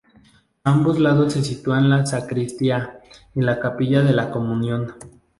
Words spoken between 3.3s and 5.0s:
y la Capilla de la Comunión.